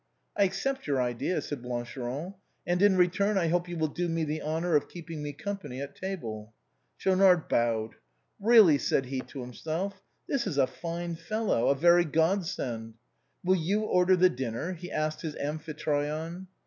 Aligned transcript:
"I 0.35 0.45
accept 0.45 0.87
your 0.87 0.99
idea," 0.99 1.41
said 1.43 1.61
Blancheron:" 1.61 2.33
and 2.65 2.81
in 2.81 2.97
return, 2.97 3.37
I 3.37 3.49
hope 3.49 3.69
you 3.69 3.77
will 3.77 3.87
do 3.87 4.09
me 4.09 4.23
the 4.23 4.41
honor 4.41 4.75
of 4.75 4.89
keeping 4.89 5.21
me 5.21 5.31
company 5.31 5.79
at 5.79 5.95
table." 5.95 6.53
Schaunard 6.97 7.47
bowed." 7.47 7.91
Eeally," 8.41 8.79
said 8.79 9.05
he 9.05 9.19
to 9.21 9.41
himself," 9.41 10.01
this 10.27 10.47
is 10.47 10.57
a 10.57 10.65
fine 10.65 11.13
fellow— 11.13 11.67
a 11.69 11.75
very 11.75 12.03
god 12.05 12.47
send."" 12.47 12.95
Will 13.43 13.57
you 13.57 13.81
order 13.81 14.15
the 14.15 14.31
dinner?" 14.31 14.73
he 14.73 14.89
asked 14.89 15.21
his 15.21 15.35
Amphitryon. 15.35 16.47